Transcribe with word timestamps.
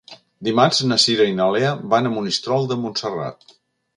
Dimarts 0.45 0.79
na 0.91 0.97
Cira 1.03 1.27
i 1.31 1.35
na 1.41 1.49
Lea 1.57 1.75
van 1.93 2.09
a 2.09 2.13
Monistrol 2.15 2.65
de 2.73 2.81
Montserrat. 2.87 3.57